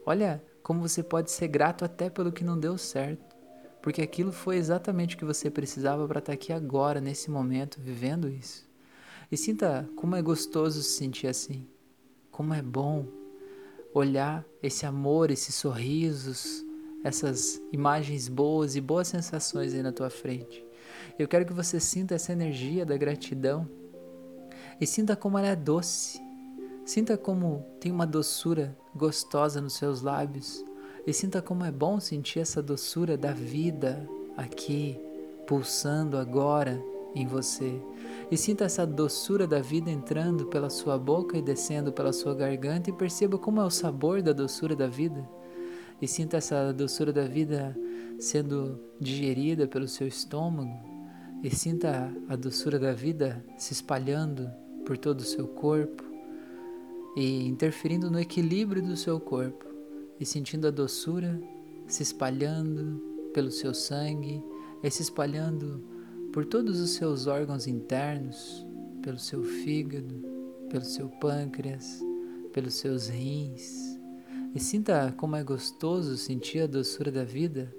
Olha 0.07 0.43
como 0.63 0.81
você 0.81 1.03
pode 1.03 1.31
ser 1.31 1.49
grato 1.49 1.85
até 1.85 2.09
pelo 2.09 2.33
que 2.33 2.45
não 2.45 2.59
deu 2.59 2.79
certo 2.79 3.34
porque 3.85 4.01
aquilo 4.01 4.33
foi 4.33 4.57
exatamente 4.57 5.15
o 5.15 5.19
que 5.19 5.27
você 5.27 5.51
precisava 5.51 6.09
para 6.09 6.19
estar 6.19 6.31
tá 6.31 6.33
aqui 6.33 6.55
agora, 6.55 7.03
nesse 7.03 7.31
momento, 7.31 7.79
vivendo 7.79 8.31
isso. 8.31 8.67
E 9.31 9.37
sinta 9.37 9.87
como 9.95 10.17
é 10.17 10.23
gostoso 10.23 10.83
se 10.83 10.97
sentir 10.97 11.27
assim, 11.27 11.69
como 12.31 12.55
é 12.55 12.63
bom 12.63 13.07
olhar 13.93 14.43
esse 14.63 14.87
amor, 14.87 15.31
esses 15.31 15.55
sorrisos, 15.55 16.65
essas 17.05 17.61
imagens 17.71 18.27
boas 18.27 18.75
e 18.75 18.81
boas 18.81 19.09
sensações 19.09 19.75
aí 19.75 19.83
na 19.83 19.93
tua 19.93 20.09
frente. 20.09 20.65
Eu 21.19 21.29
quero 21.29 21.45
que 21.45 21.53
você 21.53 21.79
sinta 21.79 22.15
essa 22.15 22.33
energia 22.33 22.87
da 22.87 22.97
gratidão 22.97 23.69
e 24.81 24.87
sinta 24.87 25.15
como 25.15 25.37
ela 25.37 25.49
é 25.49 25.57
doce. 25.57 26.19
Sinta 26.87 27.19
como 27.19 27.67
tem 27.79 27.93
uma 27.93 28.07
doçura 28.07 28.75
gostosa 28.97 29.61
nos 29.61 29.75
seus 29.75 30.01
lábios 30.01 30.65
e 31.07 31.13
sinta 31.13 31.43
como 31.43 31.65
é 31.65 31.71
bom 31.71 32.01
sentir 32.01 32.41
essa 32.41 32.63
doçura 32.63 33.17
da 33.17 33.33
vida 33.33 34.09
aqui, 34.37 34.99
pulsando 35.47 36.17
agora 36.17 36.83
em 37.15 37.27
você. 37.27 37.79
E 38.31 38.37
sinta 38.39 38.65
essa 38.65 38.87
doçura 38.87 39.47
da 39.47 39.61
vida 39.61 39.91
entrando 39.91 40.47
pela 40.47 40.71
sua 40.71 40.99
boca 40.99 41.37
e 41.37 41.43
descendo 41.43 41.93
pela 41.93 42.13
sua 42.13 42.35
garganta 42.35 42.89
e 42.89 42.93
perceba 42.93 43.37
como 43.37 43.61
é 43.61 43.65
o 43.65 43.71
sabor 43.71 44.23
da 44.23 44.33
doçura 44.33 44.75
da 44.75 44.87
vida. 44.87 45.29
E 46.01 46.09
sinta 46.09 46.39
essa 46.39 46.73
doçura 46.73 47.13
da 47.13 47.25
vida 47.25 47.77
sendo 48.19 48.81
digerida 48.99 49.69
pelo 49.69 49.87
seu 49.87 50.09
estômago. 50.09 50.75
E 51.43 51.55
sinta 51.55 52.11
a 52.31 52.35
doçura 52.35 52.79
da 52.79 52.95
vida 52.95 53.45
se 53.59 53.75
espalhando 53.75 54.51
por 54.87 54.97
todo 54.97 55.21
o 55.21 55.25
seu 55.25 55.47
corpo 55.47 56.03
e 57.15 57.47
interferindo 57.47 58.11
no 58.11 58.19
equilíbrio 58.19 58.83
do 58.83 58.97
seu 58.97 59.21
corpo 59.21 59.74
e 60.19 60.25
sentindo 60.25 60.67
a 60.67 60.71
doçura 60.71 61.41
se 61.87 62.03
espalhando 62.03 63.03
pelo 63.33 63.51
seu 63.51 63.75
sangue 63.75 64.43
e 64.83 64.91
se 64.91 65.03
espalhando 65.03 65.83
por 66.33 66.45
todos 66.45 66.81
os 66.81 66.91
seus 66.91 67.27
órgãos 67.27 67.67
internos, 67.67 68.67
pelo 69.03 69.19
seu 69.19 69.43
fígado, 69.43 70.15
pelo 70.71 70.85
seu 70.85 71.09
pâncreas, 71.09 72.01
pelos 72.53 72.75
seus 72.75 73.09
rins. 73.09 73.99
E 74.55 74.61
sinta 74.61 75.13
como 75.17 75.37
é 75.37 75.45
gostoso 75.45 76.17
sentir 76.17 76.61
a 76.61 76.67
doçura 76.67 77.11
da 77.11 77.25
vida, 77.25 77.75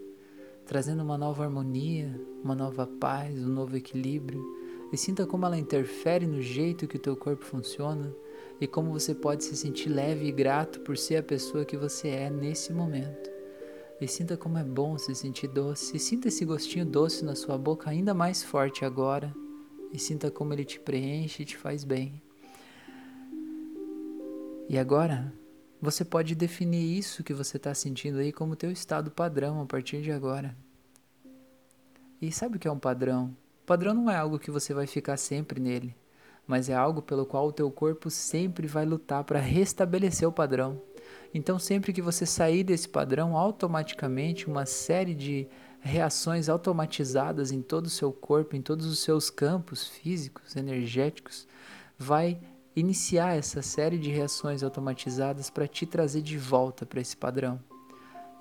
trazendo 0.65 1.03
uma 1.03 1.17
nova 1.17 1.43
harmonia, 1.43 2.19
uma 2.43 2.55
nova 2.55 2.85
paz, 2.85 3.43
um 3.43 3.49
novo 3.49 3.75
equilíbrio. 3.77 4.43
E 4.91 4.97
sinta 4.97 5.25
como 5.25 5.45
ela 5.45 5.57
interfere 5.57 6.25
no 6.27 6.41
jeito 6.41 6.87
que 6.87 6.97
o 6.97 6.99
teu 6.99 7.15
corpo 7.15 7.43
funciona 7.45 8.13
e 8.59 8.67
como 8.67 8.91
você 8.91 9.13
pode 9.13 9.43
se 9.43 9.55
sentir 9.55 9.89
leve 9.89 10.27
e 10.27 10.31
grato 10.31 10.79
por 10.81 10.97
ser 10.97 11.17
a 11.17 11.23
pessoa 11.23 11.65
que 11.65 11.75
você 11.75 12.09
é 12.09 12.29
nesse 12.29 12.71
momento. 12.71 13.29
E 13.99 14.07
sinta 14.07 14.37
como 14.37 14.57
é 14.57 14.63
bom 14.63 14.97
se 14.97 15.13
sentir 15.15 15.47
doce, 15.47 15.95
e 15.95 15.99
sinta 15.99 16.27
esse 16.27 16.45
gostinho 16.45 16.85
doce 16.85 17.23
na 17.23 17.35
sua 17.35 17.57
boca 17.57 17.89
ainda 17.89 18.13
mais 18.13 18.43
forte 18.43 18.83
agora, 18.83 19.33
e 19.91 19.99
sinta 19.99 20.29
como 20.29 20.53
ele 20.53 20.65
te 20.65 20.79
preenche 20.79 21.43
e 21.43 21.45
te 21.45 21.57
faz 21.57 21.83
bem. 21.83 22.21
E 24.67 24.77
agora, 24.77 25.33
você 25.81 26.03
pode 26.03 26.33
definir 26.33 26.97
isso 26.97 27.23
que 27.23 27.33
você 27.33 27.57
está 27.57 27.73
sentindo 27.73 28.17
aí 28.19 28.31
como 28.31 28.55
teu 28.55 28.71
estado 28.71 29.11
padrão 29.11 29.61
a 29.61 29.65
partir 29.65 30.01
de 30.01 30.11
agora. 30.11 30.55
E 32.21 32.31
sabe 32.31 32.57
o 32.57 32.59
que 32.59 32.67
é 32.67 32.71
um 32.71 32.79
padrão? 32.79 33.35
Padrão 33.65 33.93
não 33.93 34.09
é 34.09 34.15
algo 34.15 34.39
que 34.39 34.51
você 34.51 34.73
vai 34.73 34.87
ficar 34.87 35.17
sempre 35.17 35.59
nele 35.59 35.95
mas 36.47 36.69
é 36.69 36.75
algo 36.75 37.01
pelo 37.01 37.25
qual 37.25 37.47
o 37.47 37.51
teu 37.51 37.71
corpo 37.71 38.09
sempre 38.09 38.67
vai 38.67 38.85
lutar 38.85 39.23
para 39.23 39.39
restabelecer 39.39 40.27
o 40.27 40.31
padrão. 40.31 40.81
Então, 41.33 41.59
sempre 41.59 41.91
que 41.91 42.01
você 42.01 42.25
sair 42.25 42.63
desse 42.63 42.87
padrão, 42.87 43.35
automaticamente 43.35 44.47
uma 44.47 44.65
série 44.65 45.13
de 45.13 45.47
reações 45.81 46.49
automatizadas 46.49 47.51
em 47.51 47.61
todo 47.61 47.87
o 47.87 47.89
seu 47.89 48.11
corpo, 48.11 48.55
em 48.55 48.61
todos 48.61 48.85
os 48.85 48.99
seus 48.99 49.29
campos 49.29 49.87
físicos, 49.87 50.55
energéticos, 50.55 51.47
vai 51.97 52.39
iniciar 52.75 53.37
essa 53.37 53.61
série 53.61 53.97
de 53.97 54.09
reações 54.09 54.63
automatizadas 54.63 55.49
para 55.49 55.67
te 55.67 55.85
trazer 55.85 56.21
de 56.21 56.37
volta 56.37 56.85
para 56.85 57.01
esse 57.01 57.15
padrão. 57.15 57.59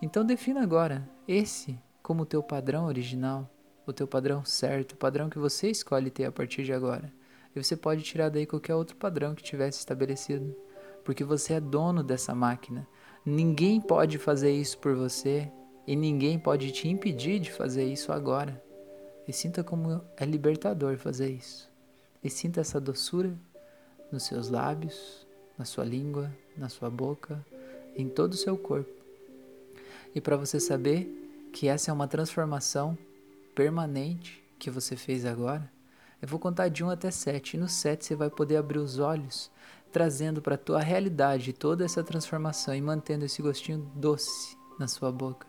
Então 0.01 0.25
defina 0.25 0.63
agora 0.63 1.09
esse 1.27 1.79
como 2.03 2.23
o 2.23 2.27
teu 2.27 2.43
padrão 2.43 2.87
original, 2.87 3.49
o 3.87 3.93
teu 3.93 4.07
padrão 4.07 4.45
certo, 4.45 4.93
o 4.93 4.97
padrão 4.97 5.29
que 5.29 5.39
você 5.39 5.71
escolhe 5.71 6.11
ter 6.11 6.25
a 6.25 6.33
partir 6.33 6.65
de 6.65 6.73
agora 6.73 7.13
e 7.55 7.63
você 7.63 7.77
pode 7.77 8.03
tirar 8.03 8.29
daí 8.29 8.47
qualquer 8.47 8.75
outro 8.75 8.97
padrão 8.97 9.35
que 9.35 9.43
tivesse 9.43 9.79
estabelecido, 9.79 10.55
porque 11.05 11.23
você 11.23 11.55
é 11.55 11.61
dono 11.61 12.03
dessa 12.03 12.35
máquina. 12.35 12.87
Ninguém 13.25 13.81
pode 13.81 14.19
fazer 14.19 14.53
isso 14.53 14.79
por 14.79 14.95
você 14.95 15.51
e 15.87 15.95
ninguém 15.95 16.39
pode 16.39 16.73
te 16.73 16.89
impedir 16.89 17.39
de 17.39 17.53
fazer 17.53 17.85
isso 17.85 18.13
agora. 18.13 18.63
E 19.27 19.33
sinta 19.33 19.63
como 19.63 20.03
é 20.17 20.25
libertador 20.25 20.97
fazer 20.97 21.31
isso. 21.31 21.71
E 22.23 22.29
sinta 22.29 22.61
essa 22.61 22.81
doçura 22.81 23.35
nos 24.11 24.25
seus 24.25 24.49
lábios, 24.49 25.27
na 25.57 25.65
sua 25.65 25.85
língua, 25.85 26.31
na 26.57 26.69
sua 26.69 26.91
boca, 26.91 27.45
em 27.97 28.09
todo 28.09 28.33
o 28.33 28.37
seu 28.37 28.57
corpo. 28.57 28.93
E 30.15 30.21
para 30.21 30.37
você 30.37 30.61
saber 30.61 31.49
que 31.53 31.69
essa 31.69 31.91
é 31.91 31.95
uma 31.95 32.09
transformação 32.09 32.97
permanente 33.55 34.43
que 34.59 34.71
você 34.71 34.97
fez 34.97 35.25
agora, 35.25 35.71
eu 36.25 36.29
vou 36.29 36.39
contar 36.39 36.69
de 36.69 36.83
1 36.83 36.89
até 36.89 37.11
7, 37.11 37.53
e 37.53 37.61
no 37.61 37.69
7 37.69 38.03
você 38.03 38.17
vai 38.17 38.31
poder 38.31 38.57
abrir 38.57 38.79
os 38.79 38.99
olhos, 38.99 39.51
trazendo 39.93 40.41
para 40.41 40.57
tua 40.57 40.81
realidade 40.81 41.53
toda 41.53 41.85
essa 41.85 42.03
transformação 42.03 42.75
e 42.75 42.81
mantendo 42.81 43.27
esse 43.27 43.43
gostinho 43.43 43.93
doce 43.95 44.57
na 44.79 44.89
sua 44.89 45.13
boca, 45.13 45.47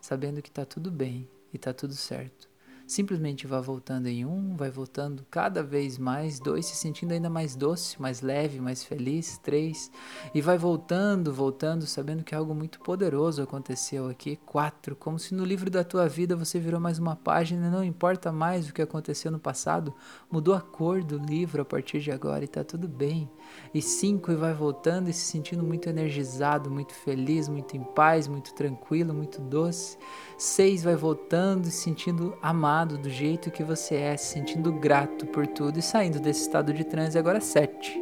sabendo 0.00 0.40
que 0.40 0.48
está 0.48 0.64
tudo 0.64 0.92
bem 0.92 1.28
e 1.52 1.56
está 1.56 1.74
tudo 1.74 1.94
certo. 1.94 2.51
Simplesmente 2.92 3.46
vá 3.46 3.58
voltando 3.58 4.06
em 4.06 4.26
um, 4.26 4.54
vai 4.54 4.70
voltando 4.70 5.24
cada 5.30 5.62
vez 5.62 5.96
mais, 5.96 6.38
dois, 6.38 6.66
se 6.66 6.76
sentindo 6.76 7.12
ainda 7.12 7.30
mais 7.30 7.56
doce, 7.56 7.98
mais 7.98 8.20
leve, 8.20 8.60
mais 8.60 8.84
feliz, 8.84 9.38
três, 9.38 9.90
e 10.34 10.42
vai 10.42 10.58
voltando, 10.58 11.32
voltando, 11.32 11.86
sabendo 11.86 12.22
que 12.22 12.34
algo 12.34 12.54
muito 12.54 12.78
poderoso 12.80 13.40
aconteceu 13.40 14.08
aqui, 14.10 14.36
quatro, 14.44 14.94
como 14.94 15.18
se 15.18 15.34
no 15.34 15.42
livro 15.42 15.70
da 15.70 15.82
tua 15.82 16.06
vida 16.06 16.36
você 16.36 16.60
virou 16.60 16.78
mais 16.78 16.98
uma 16.98 17.16
página, 17.16 17.70
não 17.70 17.82
importa 17.82 18.30
mais 18.30 18.68
o 18.68 18.74
que 18.74 18.82
aconteceu 18.82 19.32
no 19.32 19.38
passado, 19.38 19.94
mudou 20.30 20.54
a 20.54 20.60
cor 20.60 21.02
do 21.02 21.16
livro 21.16 21.62
a 21.62 21.64
partir 21.64 21.98
de 21.98 22.10
agora 22.10 22.44
e 22.44 22.48
tá 22.48 22.62
tudo 22.62 22.86
bem. 22.86 23.26
E 23.72 23.80
cinco, 23.80 24.30
e 24.30 24.36
vai 24.36 24.52
voltando 24.52 25.08
e 25.08 25.14
se 25.14 25.24
sentindo 25.24 25.62
muito 25.62 25.88
energizado, 25.88 26.70
muito 26.70 26.92
feliz, 26.92 27.48
muito 27.48 27.74
em 27.74 27.82
paz, 27.82 28.28
muito 28.28 28.54
tranquilo, 28.54 29.14
muito 29.14 29.40
doce. 29.40 29.96
Seis, 30.36 30.82
vai 30.82 30.94
voltando 30.94 31.68
e 31.68 31.70
se 31.70 31.84
sentindo 31.84 32.36
amado 32.42 32.81
amado 32.82 32.98
do 32.98 33.08
jeito 33.08 33.48
que 33.48 33.62
você 33.62 33.94
é, 33.94 34.16
se 34.16 34.32
sentindo 34.32 34.72
grato 34.72 35.24
por 35.26 35.46
tudo 35.46 35.78
e 35.78 35.82
saindo 35.82 36.18
desse 36.18 36.42
estado 36.42 36.72
de 36.72 36.82
transe 36.82 37.16
agora 37.16 37.40
sete. 37.40 37.96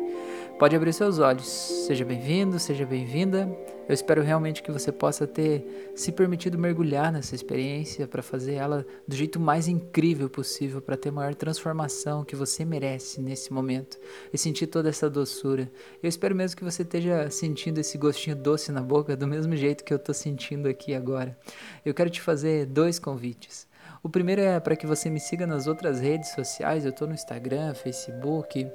Pode 0.58 0.74
abrir 0.74 0.94
seus 0.94 1.18
olhos. 1.18 1.46
Seja 1.46 2.02
bem-vindo, 2.02 2.58
seja 2.58 2.86
bem-vinda. 2.86 3.46
Eu 3.86 3.92
espero 3.92 4.22
realmente 4.22 4.62
que 4.62 4.72
você 4.72 4.90
possa 4.90 5.26
ter 5.26 5.92
se 5.94 6.10
permitido 6.10 6.58
mergulhar 6.58 7.12
nessa 7.12 7.34
experiência 7.34 8.06
para 8.06 8.22
fazer 8.22 8.54
ela 8.54 8.86
do 9.06 9.14
jeito 9.14 9.38
mais 9.38 9.68
incrível 9.68 10.30
possível, 10.30 10.80
para 10.80 10.96
ter 10.96 11.10
a 11.10 11.12
maior 11.12 11.34
transformação 11.34 12.24
que 12.24 12.34
você 12.34 12.64
merece 12.64 13.20
nesse 13.20 13.52
momento 13.52 13.98
e 14.32 14.38
sentir 14.38 14.66
toda 14.66 14.88
essa 14.88 15.10
doçura. 15.10 15.70
Eu 16.02 16.08
espero 16.08 16.34
mesmo 16.34 16.56
que 16.56 16.64
você 16.64 16.82
esteja 16.82 17.28
sentindo 17.30 17.80
esse 17.80 17.98
gostinho 17.98 18.36
doce 18.36 18.72
na 18.72 18.80
boca 18.80 19.14
do 19.14 19.26
mesmo 19.26 19.54
jeito 19.56 19.84
que 19.84 19.92
eu 19.92 19.98
estou 19.98 20.14
sentindo 20.14 20.68
aqui 20.68 20.94
agora. 20.94 21.38
Eu 21.84 21.92
quero 21.92 22.08
te 22.08 22.22
fazer 22.22 22.64
dois 22.64 22.98
convites. 22.98 23.68
O 24.02 24.08
primeiro 24.08 24.40
é 24.40 24.58
para 24.58 24.76
que 24.76 24.86
você 24.86 25.10
me 25.10 25.20
siga 25.20 25.46
nas 25.46 25.66
outras 25.66 26.00
redes 26.00 26.30
sociais. 26.30 26.84
Eu 26.84 26.90
estou 26.90 27.06
no 27.06 27.12
Instagram, 27.12 27.74
Facebook, 27.74 28.66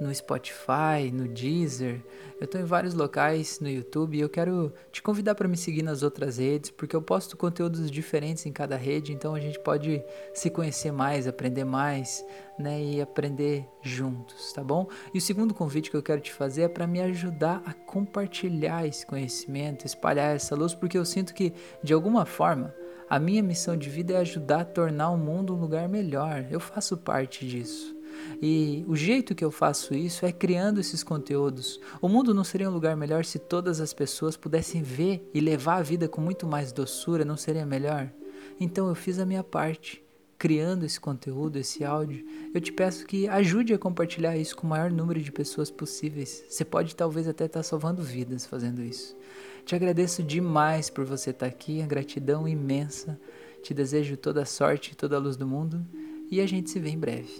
no 0.00 0.12
Spotify, 0.12 1.12
no 1.12 1.28
Deezer. 1.28 2.02
Eu 2.40 2.44
estou 2.44 2.60
em 2.60 2.64
vários 2.64 2.94
locais 2.94 3.60
no 3.60 3.68
YouTube 3.68 4.16
e 4.16 4.20
eu 4.20 4.28
quero 4.28 4.72
te 4.90 5.00
convidar 5.00 5.36
para 5.36 5.46
me 5.46 5.56
seguir 5.56 5.84
nas 5.84 6.02
outras 6.02 6.38
redes, 6.38 6.72
porque 6.72 6.96
eu 6.96 7.00
posto 7.00 7.36
conteúdos 7.36 7.88
diferentes 7.88 8.44
em 8.44 8.52
cada 8.52 8.76
rede, 8.76 9.12
então 9.12 9.36
a 9.36 9.40
gente 9.40 9.58
pode 9.60 10.02
se 10.32 10.50
conhecer 10.50 10.90
mais, 10.90 11.28
aprender 11.28 11.64
mais, 11.64 12.24
né, 12.58 12.82
e 12.82 13.00
aprender 13.00 13.64
juntos, 13.82 14.52
tá 14.52 14.64
bom? 14.64 14.88
E 15.14 15.18
o 15.18 15.20
segundo 15.20 15.54
convite 15.54 15.92
que 15.92 15.96
eu 15.96 16.02
quero 16.02 16.20
te 16.20 16.32
fazer 16.32 16.62
é 16.62 16.68
para 16.68 16.88
me 16.88 17.00
ajudar 17.00 17.62
a 17.64 17.72
compartilhar 17.72 18.84
esse 18.84 19.06
conhecimento, 19.06 19.86
espalhar 19.86 20.34
essa 20.34 20.56
luz, 20.56 20.74
porque 20.74 20.98
eu 20.98 21.04
sinto 21.04 21.32
que 21.32 21.52
de 21.84 21.92
alguma 21.94 22.26
forma 22.26 22.74
a 23.08 23.18
minha 23.18 23.42
missão 23.42 23.76
de 23.76 23.88
vida 23.88 24.14
é 24.14 24.16
ajudar 24.18 24.60
a 24.60 24.64
tornar 24.64 25.10
o 25.10 25.18
mundo 25.18 25.54
um 25.54 25.60
lugar 25.60 25.88
melhor. 25.88 26.46
Eu 26.50 26.60
faço 26.60 26.96
parte 26.96 27.46
disso. 27.46 27.94
E 28.40 28.84
o 28.86 28.96
jeito 28.96 29.34
que 29.34 29.44
eu 29.44 29.50
faço 29.50 29.94
isso 29.94 30.24
é 30.24 30.32
criando 30.32 30.80
esses 30.80 31.02
conteúdos. 31.02 31.80
O 32.00 32.08
mundo 32.08 32.32
não 32.32 32.44
seria 32.44 32.68
um 32.68 32.72
lugar 32.72 32.96
melhor 32.96 33.24
se 33.24 33.38
todas 33.38 33.80
as 33.80 33.92
pessoas 33.92 34.36
pudessem 34.36 34.82
ver 34.82 35.28
e 35.34 35.40
levar 35.40 35.76
a 35.76 35.82
vida 35.82 36.08
com 36.08 36.20
muito 36.20 36.46
mais 36.46 36.72
doçura, 36.72 37.24
não 37.24 37.36
seria 37.36 37.66
melhor? 37.66 38.10
Então 38.58 38.88
eu 38.88 38.94
fiz 38.94 39.18
a 39.18 39.26
minha 39.26 39.42
parte, 39.42 40.02
criando 40.38 40.84
esse 40.84 41.00
conteúdo, 41.00 41.58
esse 41.58 41.84
áudio. 41.84 42.24
Eu 42.54 42.60
te 42.60 42.72
peço 42.72 43.06
que 43.06 43.28
ajude 43.28 43.74
a 43.74 43.78
compartilhar 43.78 44.36
isso 44.36 44.56
com 44.56 44.66
o 44.66 44.70
maior 44.70 44.90
número 44.90 45.20
de 45.20 45.32
pessoas 45.32 45.70
possíveis. 45.70 46.44
Você 46.48 46.64
pode 46.64 46.94
talvez 46.94 47.26
até 47.28 47.46
estar 47.46 47.62
salvando 47.62 48.02
vidas 48.02 48.46
fazendo 48.46 48.82
isso. 48.82 49.16
Te 49.64 49.74
agradeço 49.74 50.22
demais 50.22 50.90
por 50.90 51.04
você 51.04 51.30
estar 51.30 51.46
aqui, 51.46 51.80
a 51.80 51.86
gratidão 51.86 52.46
imensa. 52.46 53.18
Te 53.62 53.72
desejo 53.72 54.16
toda 54.16 54.42
a 54.42 54.46
sorte 54.46 54.92
e 54.92 54.94
toda 54.94 55.16
a 55.16 55.18
luz 55.18 55.36
do 55.36 55.46
mundo 55.46 55.84
e 56.30 56.40
a 56.40 56.46
gente 56.46 56.70
se 56.70 56.78
vê 56.78 56.90
em 56.90 56.98
breve. 56.98 57.32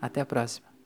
Até 0.00 0.20
a 0.20 0.26
próxima. 0.26 0.77